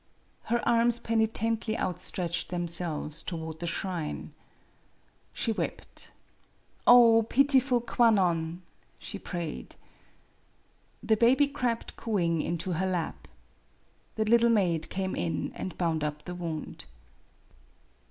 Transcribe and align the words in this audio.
Her 0.45 0.67
arms 0.67 0.99
penitently 0.99 1.77
outstretched 1.77 2.49
themselves 2.49 3.21
toward 3.21 3.59
the 3.59 3.67
shrine. 3.67 4.33
She 5.31 5.51
wept. 5.51 6.09
"Oh, 6.87 7.21
pitiful 7.29 7.81
Kwannon!" 7.81 8.63
she 8.97 9.19
prayed. 9.19 9.75
The 11.03 11.17
baby 11.17 11.47
crept 11.47 11.97
cooing 11.97 12.41
into 12.41 12.71
her 12.71 12.87
lap. 12.87 13.27
The 14.15 14.25
little 14.25 14.49
maid 14.49 14.89
came 14.89 15.15
in 15.15 15.53
and 15.53 15.77
bound 15.77 16.03
up 16.03 16.25
the 16.25 16.33
wound. 16.33 16.85